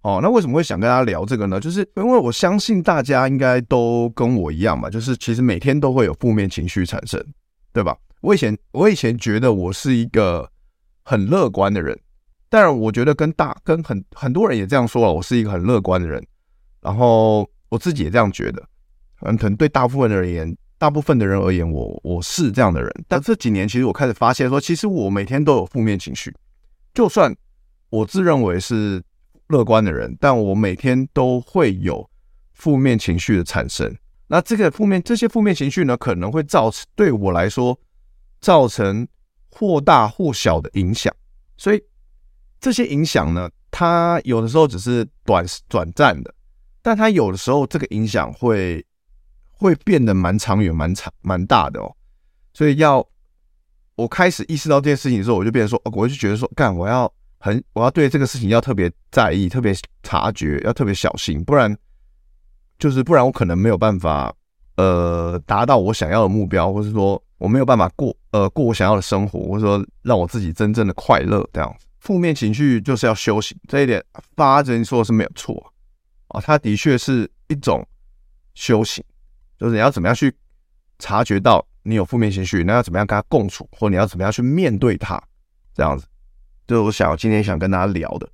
[0.00, 1.60] 哦，那为什么会想跟大家聊这个呢？
[1.60, 7.22] 就是因为我相信大家应该都跟我一样嘛，就是其实每天都会有负面情绪产生，
[7.72, 7.96] 对吧？
[8.20, 10.50] 我以前，我以前觉得我是一个
[11.02, 11.98] 很乐观的人，
[12.48, 16.22] 当然，我觉得跟大跟很很多人也这样说了，我是一个很乐观的人。
[16.80, 18.62] 然后我自己也这样觉得，
[19.20, 20.54] 嗯可能对大部分人而言，
[20.84, 23.04] 大部分的人而言，我我是这样的人。
[23.08, 26.30] 但这几年，其实我开始发现说，其实我每天都有负面情绪，
[26.92, 27.34] 就算
[27.88, 29.02] 我自认为是
[29.46, 32.06] 乐观的人，但我每天都会有
[32.52, 33.96] 负面情绪的产生。
[34.26, 37.80] 那这个负面这些负面情绪呢，可能会造成对我来说。
[38.40, 39.08] 造成
[39.50, 41.10] 或大或小的影响，
[41.56, 41.82] 所以
[42.60, 46.34] 这些影响呢，它有的时候只是短短暂的，
[46.82, 48.84] 但它有的时候这个影响会
[49.56, 51.94] 会变得蛮长远、蛮长、蛮大的哦。
[52.52, 53.06] 所以要
[53.96, 61.76] 我开始意识到这件事情的时候，我就变成说，哦我就觉得说，干，我要很，我要对这个事情要特别在意、特别察觉、要特别小心，不然
[62.78, 64.34] 就是不然我可能没有办法
[64.76, 67.22] 呃达到我想要的目标，或是说。
[67.36, 71.86] 我没有办法过呃过我想要的生活，或者说让我自己真正的快乐这样子。
[71.98, 74.02] 负面情绪就是要修行，这一点
[74.34, 75.72] 发人说的是没有错
[76.28, 77.86] 啊，它的确是一种
[78.54, 79.04] 修行，
[79.64, 80.30] 就是你要怎么样去
[80.98, 85.18] 察觉到你有负面情绪，那要怎么样跟他共处，或你要怎么样去面对他，
[85.72, 86.06] 这样子，
[86.66, 88.28] 就是我想今天想跟大家聊的。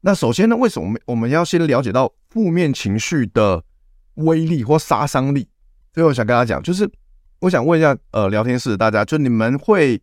[0.00, 3.62] 那首先呢，为什么我们我们要先了解到负面情绪的
[4.14, 5.48] 威力或杀伤力？
[5.94, 6.90] 所以我想跟大家讲，就是。
[7.40, 10.02] 我想问一下，呃，聊天室的大家，就你们会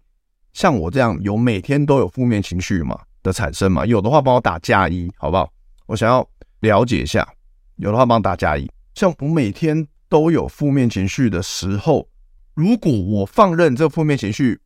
[0.54, 3.86] 像我这样有每天都有负面情绪吗的产生吗？
[3.86, 5.52] 有的话，帮我打加一，好不好？
[5.86, 6.26] 我想要
[6.62, 7.28] 了解一下，
[7.76, 8.66] 有的话帮我打加一。
[8.94, 12.08] 像我每天都有负面情绪的时候，
[12.54, 14.58] 如果我放任这负面情绪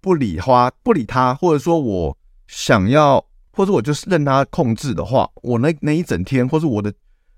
[0.00, 6.94] 不理花不理他，或者说我想要，或者我就是任他控制的话，我那那一整天，或是我的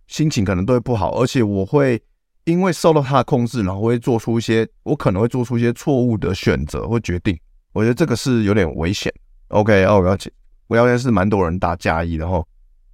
[0.07, 1.99] 心情可能都会不好，而且我会。
[2.45, 7.37] 因为受到他的控制，然后会做出一些，我可能会做出一些错误的选择或决定。
[7.73, 9.13] 我觉得这个是有点危险。
[9.49, 10.31] OK，哦，我了解。
[10.69, 12.47] 我要是蛮多人打加一，然后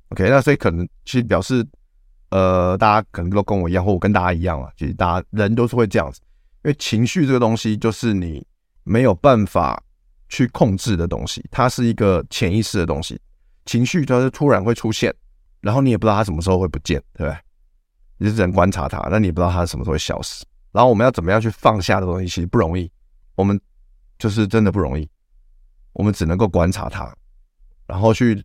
[0.09, 1.63] OK，那所以可能其实表示，
[2.33, 4.71] 呃，大家可能都跟我一样，或我跟大家一样啊。
[4.75, 6.19] 其实大家人都是会这样子，
[6.65, 8.43] 因为情绪这个东西就是你
[8.85, 9.81] 没有办法
[10.31, 13.21] 去控制的东西，它是一个潜意识的东西。
[13.67, 15.15] 情绪它是突然会出现，
[15.61, 17.39] 然后你也不知道它什么时候会不见，对不对？
[18.17, 20.43] 你是只能观察它，但你也不知道它什么时候会消失。
[20.73, 22.91] 然后我们要怎么样去放下的东西，其实不容易。
[23.35, 23.61] 我们
[24.19, 25.07] 就是真的不容易，
[25.93, 27.15] 我们只能够观察它，
[27.87, 28.43] 然后去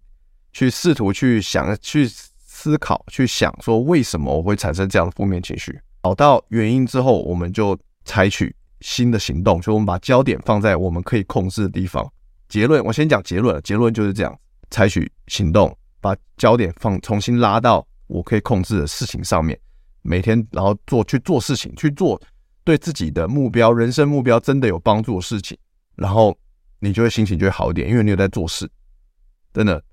[0.52, 2.06] 去试图去想、去
[2.58, 5.80] 思考、去想，说为什么我会产生这样的负面情绪。
[6.02, 12.12] 找到原因之后，我们就采取新的行动，就我们把焦点放在我们可以控制的地方。
[12.50, 14.36] 结论，我先讲结论，结论就是这样：
[14.72, 19.56] 采取行动，把焦点放重新拉到我可以控制的事情上面。
[20.02, 22.20] 每天，然后做去做事情，去做
[22.64, 25.56] 对自己的目标、人生目标真的有帮助的事情，
[25.96, 26.36] 然后
[26.80, 28.68] 你就会心情就会好一点，因为你有在做事，
[29.54, 29.84] 真的。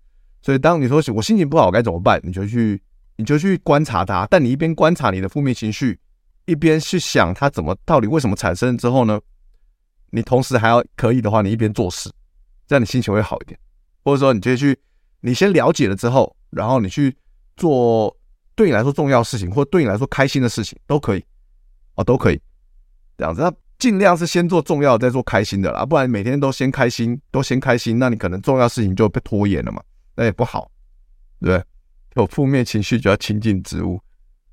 [0.44, 2.78] 所以当你说我心情不好该怎么办，你就去
[3.16, 4.26] 你就去观察它。
[4.30, 5.98] 但你一边观察你的负面情绪，
[6.44, 9.18] 一边去想它怎么到底为什么产生之后呢？
[10.10, 12.10] 你同时还要可以的话，你一边做事，
[12.66, 13.58] 这样你心情会好一点。
[14.04, 14.78] 或者说，你就去
[15.20, 17.16] 你先了解了之后，然后你去
[17.56, 18.14] 做。
[18.56, 21.24] 对你来说重要事情，或对你来说开心的事情，都可以，
[21.96, 22.40] 哦，都可以
[23.18, 23.40] 这样子。
[23.40, 29.82] 那尽量是先做重要的，再做开心的啦，不然每天都先开心，都先开心，那你可能重要事情就被拖延了嘛，
[30.16, 30.70] 那也不好，
[31.40, 31.62] 对？
[32.14, 34.00] 有负面情绪就要亲近植物，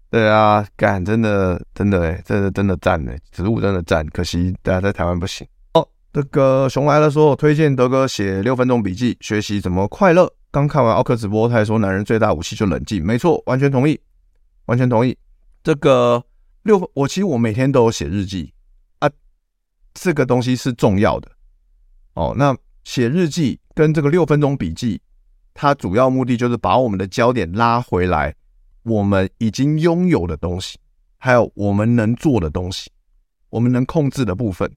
[0.10, 5.88] 对啊，干真的真的哎，真的真的赞哎，植物真的赞，可惜大家在台湾不行哦。
[6.12, 10.28] 这个熊来了说，我推荐德哥写六分钟笔记，学习怎么快乐。
[10.50, 14.02] 刚看完奥克直播，他还说男人最大武器就冷静，没错，完全同意，
[14.66, 15.16] 完全同意。
[15.64, 16.26] 这个
[16.64, 18.52] 六分，我其实我每天都有写日记
[18.98, 19.08] 啊，
[19.94, 21.32] 这个东西是重要的
[22.16, 22.34] 哦。
[22.36, 25.00] 那写日记跟这个六分钟笔记。
[25.54, 28.34] 它主要目的就是把我们的焦点拉回来，
[28.84, 30.78] 我们已经拥有的东西，
[31.18, 32.90] 还有我们能做的东西，
[33.50, 34.68] 我们能控制的部分，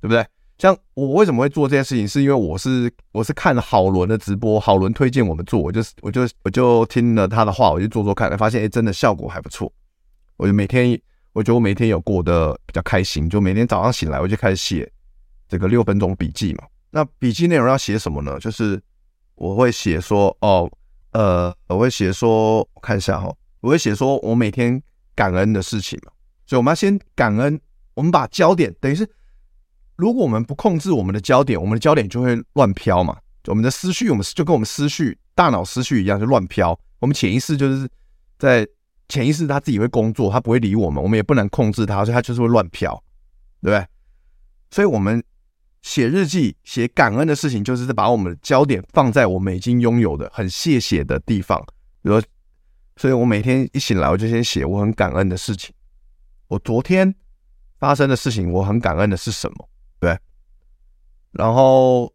[0.00, 0.24] 对不对？
[0.58, 9.72] 像我为什么会做这件事情，是因为我是我是看好伦的直播，好伦推荐我们做，我就我就我就听了他的话，我就做做看，发现哎，真的效果还不错。
[10.36, 11.00] 我就每天，
[11.32, 14.90] 我觉得我每天有过得比较开心，就每天早上醒来我就开始写
[15.48, 16.64] 这个六分钟笔记嘛。
[16.90, 18.38] 那笔记内容要写什么呢？
[18.38, 18.80] 就是。
[19.38, 20.68] 我会写说哦，
[21.12, 24.82] 呃，我会写说，我看一下哈，我会写说我每天
[25.14, 26.12] 感恩的事情嘛，
[26.44, 27.60] 所以我们要先感恩，
[27.94, 29.08] 我们把焦点等于是，
[29.96, 36.78] 如果我们不控制我们的焦点，我们的焦点就会乱飘嘛，我们的思绪，我们就跟我们思绪、大脑思绪一样，就乱飘。
[36.98, 37.88] 我们潜意识就是
[38.38, 38.66] 在
[39.08, 42.92] 潜意识，他自己会工作，他不会理我们，我们也不能控制他，所以他就是会乱飘，
[43.62, 43.86] 对不对？
[44.70, 45.22] 所以我们。
[45.82, 51.58] 写日记，写感恩的事情，就是把我们的焦点放在我们已经拥有的很谢谢的地方。
[52.02, 52.20] 比如，
[52.96, 55.74] 所以我每天一醒来，我就先写我很感恩的事情。
[56.48, 57.14] 我昨天
[57.78, 59.68] 发生的事情，我很感恩的是什么？
[60.00, 60.18] 对。
[61.32, 62.12] 然后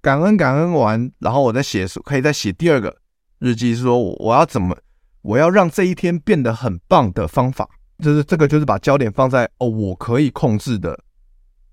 [0.00, 2.96] 感恩感恩完，然后我再写，可以再写第二个
[3.38, 4.76] 日记，是说我要怎么，
[5.20, 7.68] 我要让这一天变得很棒的方法。
[7.98, 10.98] 就是这个，就是把焦点放在哦，我可以控制的。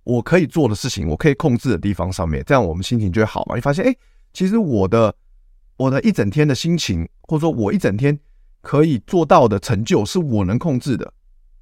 [0.10, 3.54] 我可以做的事情，我可以控制的地方上面，这样我们心情就会好嘛。
[3.54, 3.96] 你发现，哎，
[4.34, 5.14] 其实我的
[5.78, 8.20] 我的一整天的心情，或者说我一整天
[8.62, 11.14] 可以做到的成就，是我能控制的。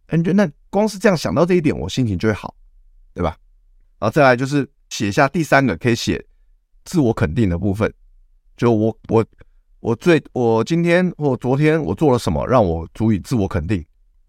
[0.05, 2.55] 感觉那光是这样想到这一点，我心情就会好，
[3.13, 3.35] 对吧？
[3.99, 6.25] 然后再来就是写下第三个，可以写
[6.85, 7.93] 自我肯定的部分。
[8.55, 9.25] 就我我
[9.81, 13.79] 我最我今天或昨天我做了什么，让我足以自我肯定，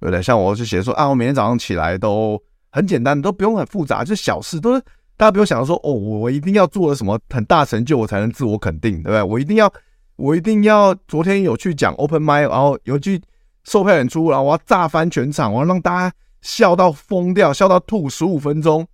[0.00, 0.20] 对不对？
[0.20, 2.42] 像我就写说啊，我每天早上起来都。
[2.70, 4.80] 很简单，都不用很复杂，就小事，都是
[5.16, 9.22] 大家不用想着说哦，我我一定要做了什么很大成就，我才能自我肯定，对不对？
[9.22, 9.72] 我一定要，
[10.16, 13.20] 我一定要，昨天有去讲 open mic，然后有去
[13.64, 18.86] 售票演出，然后我要炸翻全场，我要让大家笑到疯掉，笑到吐，十五分钟、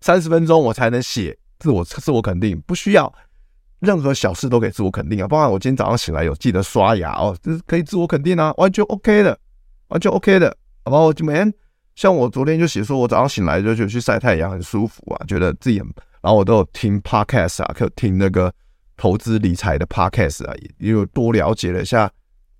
[0.00, 2.60] 三十分钟，我才能写自我自我肯定。
[2.66, 3.12] 不需要
[3.78, 9.38] 任何小事都可以自我肯定啊，包括我今天早上醒来有记得刷牙哦，这是可以自我肯定啊，完全 OK 的，
[9.88, 11.04] 完全 OK 的，好不好？
[11.04, 11.52] 我就每天。
[11.94, 15.88] 像我昨天就写说，我早上醒来就就去晒太阳，很舒服啊，觉得自己很，
[16.20, 18.52] 然后我都有听 podcast 啊，可听那个
[18.96, 22.10] 投资理财的 podcast 啊，也有多了解了一下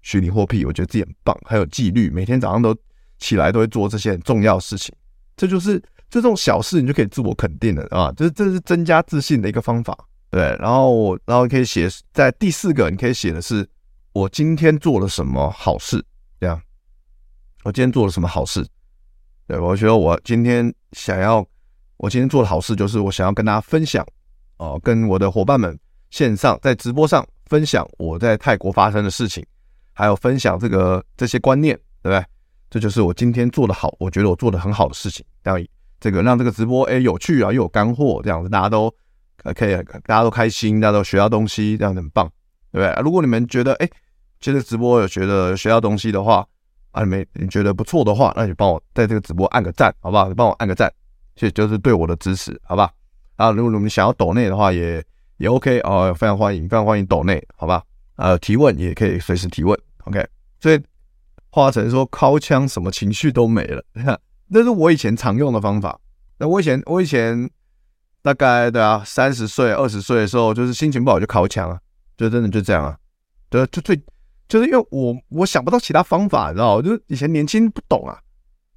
[0.03, 2.77] 虚拟货币，我觉得自己很棒，还有纪律，每天早上都
[3.19, 4.95] 起来都会做这些很重要的事情，
[5.37, 9.97] 这就是这种小事你就可以自我肯定了啊，这这是增加自信的一个方法，
[10.31, 13.67] 对，然后我然后可以写在第四个，你可以写的是
[14.13, 16.05] 我今天做了什么好事，
[16.39, 16.61] 这样，
[17.63, 18.67] 我今天做了什么好事。
[19.53, 21.47] 对，我觉得我今天想要，
[21.99, 24.03] 我今天做的好事就是我想要跟大家分享，
[24.57, 29.45] 哦，跟我的伙伴们线上在直播上分享我在泰国发生的事情，
[29.93, 32.25] 还有分享这个这些观念，对不对？
[32.71, 35.63] 这就是我今天做的好，我觉得我做的很好的事情，让
[36.01, 38.91] 这个让这个直播哎有趣啊，又有干货，这样子大家都
[39.37, 39.75] 可以，
[40.07, 42.27] 大家都开心，大家都学到东西，这样子很棒，
[42.73, 43.03] 对不对？
[43.03, 43.91] 如果你们觉得哎，
[44.41, 46.43] 这个直播有觉得学到东西的话，
[46.93, 50.29] 啊，没你觉得不错的话，那你帮我在这个直播按个赞，好不好？
[50.29, 50.93] 你帮我按个赞，
[51.35, 52.93] 这就是对我的支持，好吧？
[53.37, 55.03] 啊，如果你们想要抖内的话，也
[55.39, 57.83] 也 OK 哦，非常欢迎，非常欢迎抖内，好吧？
[58.17, 60.25] 呃，提问也可以随时提问，OK。
[60.61, 60.79] 所以
[61.49, 63.83] 华晨说，尻枪什么情绪都没了，
[64.49, 65.99] 那是我以前常用的方法。
[66.39, 67.51] 那我以前我以前
[68.21, 71.81] 大概对啊，三十岁二十岁的时候，就是心情不好就尻枪啊，
[72.19, 72.99] 就真的就这样啊，
[73.49, 73.99] 对，就最。
[74.53, 78.21] 就是因为我我想不到其他方法，你知道，就是以前年轻不懂啊，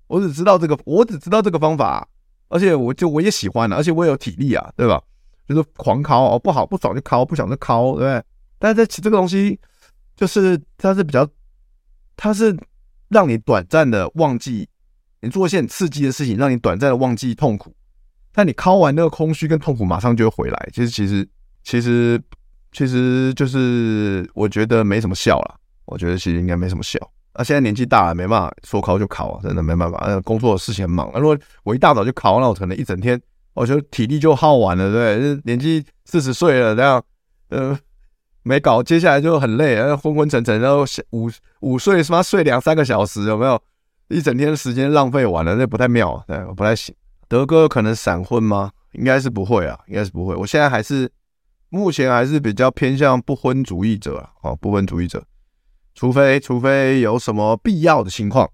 [0.08, 2.08] 我只知道这个，我只知道这个方法，
[2.48, 5.04] 而且我就我也喜欢啊，而且我也有体力啊，对吧？
[5.46, 8.24] 就是狂敲哦，不好不爽就敲，不想就敲，对不对？
[8.58, 9.60] 但是这这个东西
[10.16, 11.28] 就是它是比较，
[12.16, 12.58] 它是
[13.10, 14.70] 让你短暂的忘记，
[15.20, 17.76] 你做一些很刺激的事情，让你短暂的忘记痛苦，
[18.32, 20.70] 但你敲完那个空虚跟痛苦马上就会回来。
[20.72, 21.28] 其实其实
[21.64, 22.24] 其实
[22.72, 25.60] 其实就是我觉得没什么效了。
[25.86, 27.00] 我觉得其实应该没什么效，
[27.34, 29.98] 啊，现在年纪大了，没办法说考就考啊，真的没办法。
[30.06, 31.10] 呃工作的事情很忙。
[31.14, 33.20] 那如果我一大早就考，那我可能一整天，
[33.54, 35.42] 我觉得体力就耗完了，对不对？
[35.46, 37.02] 年纪四十岁了，这样，
[37.50, 37.78] 呃，
[38.44, 41.30] 没搞，接下来就很累，昏昏沉沉，然后午
[41.62, 43.62] 午睡，什么睡两三个小时，有没有？
[44.08, 46.94] 一整天的时间浪费完了，那不太妙，对，不太行。
[47.28, 48.72] 德哥可能闪婚吗？
[48.92, 50.36] 应该是不会啊，应该是不会。
[50.36, 51.12] 我现在还是
[51.70, 55.24] 目前还是比较偏向不婚主义者啊，哦，不婚主义者。
[55.96, 58.48] 除非除非有什么必要的情况，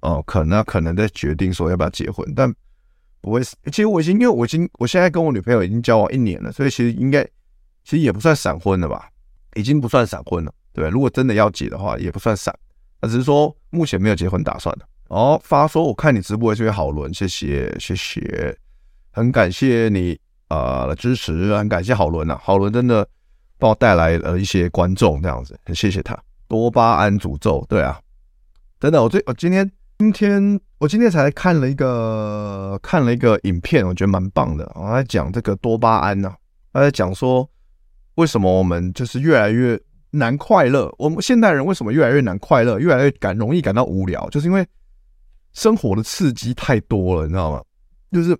[0.00, 2.52] 哦，可能可能在决定说要不要结婚，但
[3.20, 3.42] 不会。
[3.42, 7.22] 其实我已经因为我已经我现在跟我女朋友已经交往一年了，所以其实应该
[7.84, 9.08] 其实也不算闪婚了吧，
[9.54, 10.88] 已经不算闪婚了，对？
[10.88, 12.52] 如果真的要结的话，也不算闪，
[13.00, 14.86] 那只是说目前没有结婚打算的。
[15.08, 18.56] 哦，发说我看你直播也是好伦，谢谢谢谢，
[19.12, 23.06] 很感谢你呃的支持，很感谢好伦呐，好伦真的
[23.58, 26.18] 帮我带来了一些观众这样子，很谢谢他。
[26.48, 28.00] 多巴胺诅咒，对啊，
[28.80, 34.70] 真的，我最我今天今天我今天才看了一个看了一个影片，我觉得蛮棒的。
[34.74, 36.34] 我在讲这个多巴胺呢、
[36.72, 37.48] 他在讲说
[38.16, 39.80] 为什么我们就是越来越
[40.10, 44.66] 难快乐，我们现代人为什么越来越难快乐，越来越感容易感到无聊，就是因为
[45.52, 47.62] 生活的刺激太多了，你知道吗？
[48.12, 48.36] 就是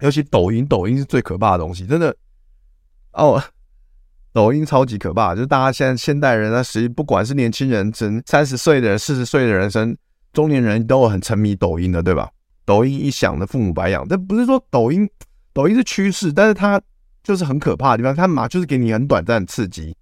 [0.00, 2.16] 尤其抖音，抖音是最可怕的东西，真的
[3.12, 3.42] 哦。
[4.36, 9.96] 抖音超级可怕，就是大家现在现代人啊，实际不管是年轻人、成三十岁的人、四十岁的人生、
[10.34, 12.28] 中年人都有很沉迷抖音的，对吧？
[12.66, 15.08] 抖音一响的父母白养，这不是说抖音，
[15.54, 16.78] 抖音是趋势，但是它
[17.22, 19.96] 就是很可怕的地方，它嘛就是给你很短暂的刺激，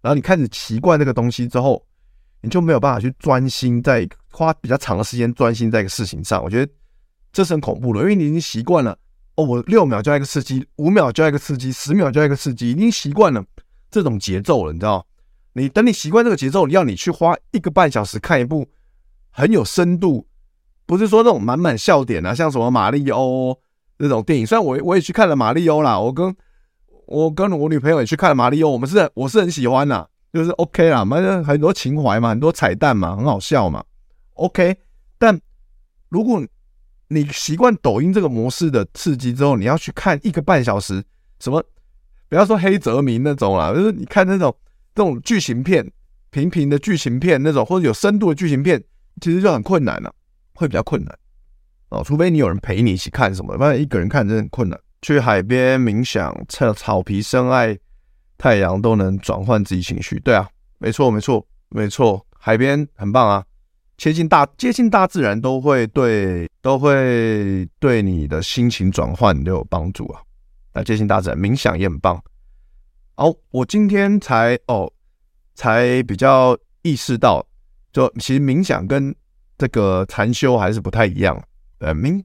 [0.00, 1.84] 然后你开始习惯这个东西之后，
[2.42, 6.72] 你就没有办法去专心在花比较长的时间专心在一个事情上，我觉得
[7.32, 8.96] 这是很恐怖的，因为你已经习惯了
[9.34, 13.44] 哦，我六秒就要一个刺激，五秒就要一个刺激，十秒就要一个刺激，已经习惯了。
[13.90, 15.06] 这种节奏了，你知道？
[15.54, 18.68] 你等你习惯这个节奏，你要你去花一个半小时看一部
[19.30, 20.24] 很有深度，
[20.86, 23.58] 不是说那种满满笑点啊，像什么马里欧
[23.98, 24.46] 那种电影。
[24.46, 26.32] 虽然我我也去看了马里欧啦，我跟
[27.06, 33.84] 我跟我女朋友也去看了马里欧，我们是我是很喜欢啦，就是 OK 啦，反正很多情怀嘛，很多彩蛋嘛，很好笑嘛
[34.34, 34.76] ，OK。
[35.18, 35.38] 但
[36.08, 36.40] 如果
[37.08, 41.02] 你习惯抖音这个模式的刺激之后，你要去看一个半小时
[41.40, 41.60] 什么？
[42.30, 44.56] 不要说黑泽明那种啦，就是你看那种
[44.94, 45.86] 这种剧情片、
[46.30, 48.82] 平平的剧情片那种，或者有深度的剧情片，
[49.20, 50.14] 其实就很困难了，
[50.54, 51.18] 会比较困难
[51.88, 52.02] 哦。
[52.04, 54.78] 除非你有人陪你一起看什么，不然一个人看真的很困难。
[55.02, 57.76] 去海边冥想、趁草皮、深爱
[58.38, 60.20] 太阳，都能转换自己情绪。
[60.20, 63.44] 对啊，没错，没错，没错，海边很棒啊，
[63.96, 70.22] 接近大接近大自然，都会对都会对你的心情转换都有帮助啊。
[70.72, 72.22] 那接近大自然，冥想也很棒。
[73.16, 74.90] 哦，我今天才哦，
[75.54, 77.44] 才比较意识到，
[77.92, 79.14] 就其实冥想跟
[79.58, 81.42] 这个禅修还是不太一样。
[81.80, 82.24] 呃，冥，因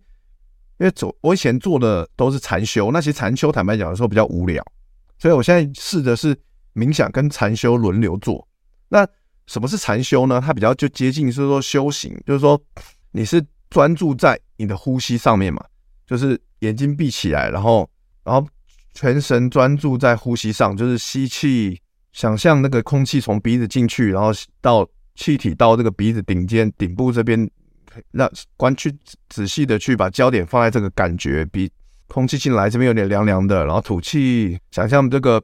[0.77, 4.63] 为走我以前做的都是禅修，那些禅修坦白讲的时候比较无聊，
[5.17, 6.37] 所以我现在试的是
[6.73, 8.47] 冥想跟禅修轮流做。
[8.87, 9.05] 那
[9.47, 10.39] 什么是禅修呢？
[10.39, 12.61] 它比较就接近是说修行，就是说
[13.11, 15.65] 你是专注在你的呼吸上面嘛，
[16.05, 17.89] 就是眼睛闭起来，然后。
[18.25, 18.45] 然后
[18.93, 21.79] 全神专注在呼吸上，就是吸气，
[22.11, 27.47] 想象那个空气从鼻子进去，然后到气体到这个鼻子顶尖顶部这边，
[28.11, 28.91] 让观去
[29.29, 31.71] 仔细的去把焦点放在这个感觉，鼻
[32.07, 35.41] 空气进来这边有点凉凉的，然后吐气，想象这个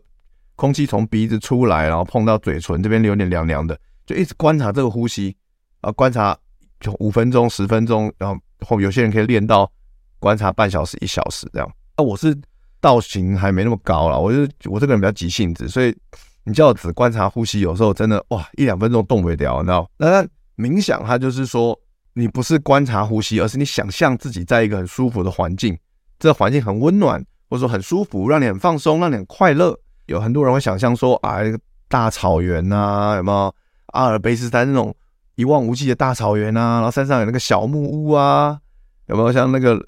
[0.56, 5.36] 空气从鼻子出来，然后碰到嘴唇这边有点凉凉的，就一直观察这个呼吸
[5.82, 6.36] 啊，观察
[6.80, 9.72] 就五分钟、十分钟，然后后有些人可以练到
[10.20, 11.72] 观察半小时、一小时这样。
[11.96, 12.36] 那我是。
[12.82, 15.96] 道行还没那么高啦，我就我这个人比较急性子，所以
[16.44, 19.90] 你叫我只观察呼吸，有时候真的哇一两分钟动不了，你知道？
[19.98, 20.26] 那
[20.58, 21.80] 冥想它就是说，
[22.14, 25.78] 你不是观察呼吸，而是你想象自己在一个很舒服的环境，
[26.18, 29.78] 这环境很温暖，或者说很舒服，让你很放松，让你很快乐。
[30.08, 33.54] 有很多人会想象说啊，一个大草原呐，有没有
[33.94, 34.94] 阿尔卑斯山那种
[35.36, 36.78] 一望无际的大草原啊？
[36.78, 38.60] 然后山上有那个小木屋啊，
[39.06, 39.80] 有没有像那个？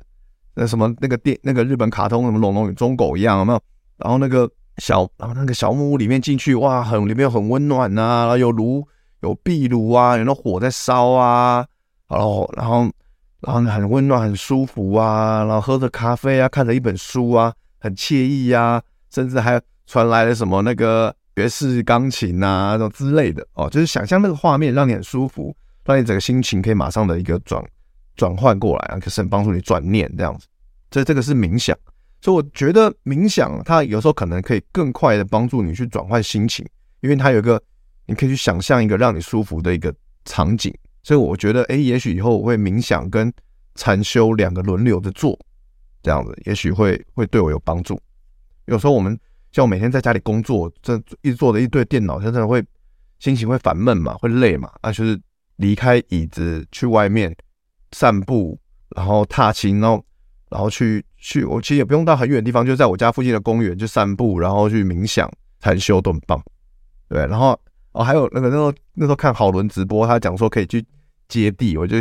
[0.55, 3.59] 那什么那个电那个日本卡通什么龙龙与忠狗一样有没有？
[3.97, 8.87] 然后那个小然后那个小木屋里面进去哇，很里面很温暖呐、然后有炉
[9.21, 11.65] 有壁炉啊，有那火在烧啊，
[12.09, 12.89] 然后然后
[13.41, 27.63] 然后很温暖很舒服啊，然后喝着咖啡啊，看着一本书啊，很惬意呀、啊，甚至还传来了什么那个爵士钢琴啊那种之类的哦，就是想象那个画面让你很舒服，让你整个心情可以马上的一个转。
[28.15, 30.47] 转换过来啊，可是很帮助你转念这样子，
[30.91, 31.77] 这这个是冥想，
[32.21, 36.65] 所以我觉得冥想它有时候可能可以更快的帮助你去转换心情，
[37.01, 37.61] 因为它有一个
[38.05, 39.93] 你可以去想象一个让你舒服的一个
[40.25, 43.33] 场景，所以我觉得，哎，也许以后我会冥想跟
[43.75, 45.37] 禅修两个轮流的做，
[46.01, 47.99] 这样子，也许会会对我有帮助。
[48.65, 49.19] 有时候我们
[49.51, 52.63] 像我每天在家里工作，这一坐着一对电脑，真的会
[53.19, 55.19] 心情会烦闷嘛，会累嘛，那就是
[55.57, 57.35] 离开椅子去外面
[57.93, 58.59] 散步，
[58.95, 60.03] 然后踏青，然后
[60.49, 66.43] 然后去去，我其实也不用到很远的地方，就在我家附近的公园去散步，然后去冥想、禅修都很棒。
[67.07, 67.59] 对，然后
[67.91, 70.83] 哦还有那个那时候那时候看好伦直播，他讲说可以去
[71.27, 71.97] 接地，我就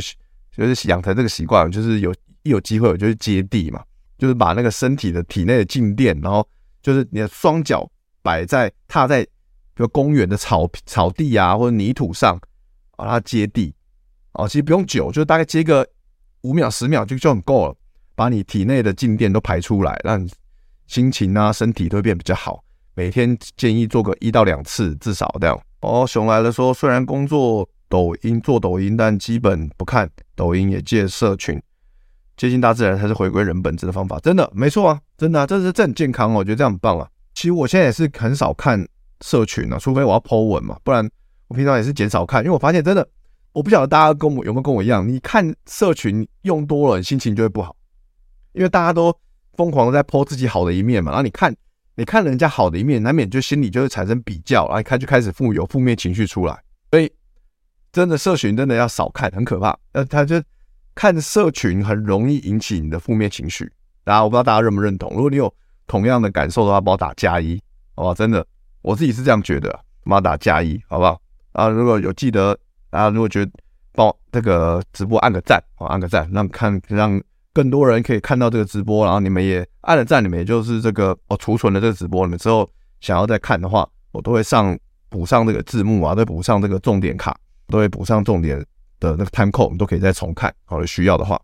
[0.57, 2.13] 就是养成这个习惯，就是有
[2.43, 3.83] 一有机会我就去接地嘛，
[4.19, 6.47] 就是把那个身体的体内的静电，然后
[6.83, 7.89] 就是你的双脚
[8.23, 12.39] 摆在踏在比如公园的草草地啊或者泥土上，
[12.97, 13.75] 把它接地
[14.35, 15.87] 哦，其实不用久，就大概接个。
[16.45, 17.77] 五秒、十秒就就很够了，
[18.17, 20.29] 把你体内的静电都排出来，让你
[20.89, 22.65] 心情啊、身体都会变比较好。
[22.97, 25.57] 每天建议做个一到两次，至少这样。
[25.83, 31.63] 哦，熊来了说，虽然工作抖音做抖音，但基本不看抖音，也戒社群，
[32.37, 34.19] 接近大自然才是回归人本质的方法。
[34.19, 37.09] 真的，没错啊，真的啊，这是这很健康哦，我觉得这样很棒啊。
[37.35, 38.85] 其实我现在也是很少看
[39.21, 41.09] 社群啊，除非我要 po 文嘛，不然
[41.47, 43.09] 我平常也是减少看，因为我发现真的。
[43.53, 47.77] 我不晓得大家跟我有没有跟我一样，你看社群用多了，你心情就会不好，
[48.53, 49.15] 因为大家都
[49.57, 51.13] 疯狂的在 po 自己好的一面嘛。
[51.13, 51.55] 然后你看，
[51.97, 56.59] 你看人家好的一面，难免就心里就会产生比较，然后一看就开始负有负面情绪出来。
[56.91, 57.13] 所以
[57.93, 59.79] 真的社群真的要少看，很可怕。
[59.93, 60.43] 呃，他就
[60.95, 63.71] 看社群很容易引起你的负面情绪。
[64.03, 65.55] 大家我不知道大家认不认同，如果你有
[65.87, 67.61] 同样的感受的话，帮我打加一，
[67.95, 68.15] 好不好？
[68.15, 68.47] 真的，
[68.81, 71.21] 我自己是这样觉得，帮我打加一，好不好？
[71.53, 72.59] 啊，如果有记得。
[72.93, 73.51] 大家如果觉得
[73.95, 77.19] 帮这个直播按个赞，哦，按个赞，让看让
[77.55, 82.69] 更多人可以看到这个直播，然后你们也按了赞，你们也就是这个哦储存了这个直播，你们之后
[83.01, 84.79] 想要再看的话，我都会上
[85.09, 87.35] 补上这个字幕啊，再补上这个重点卡，
[87.69, 88.59] 都会补上重点
[89.01, 91.41] 的那个 time code，你都可以再重看，好，需要的话。